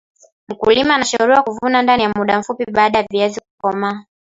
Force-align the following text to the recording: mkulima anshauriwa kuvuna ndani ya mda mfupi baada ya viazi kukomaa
mkulima 0.49 0.95
anshauriwa 0.95 1.43
kuvuna 1.43 1.81
ndani 1.81 2.03
ya 2.03 2.09
mda 2.09 2.39
mfupi 2.39 2.71
baada 2.71 2.97
ya 2.99 3.05
viazi 3.11 3.39
kukomaa 3.41 4.03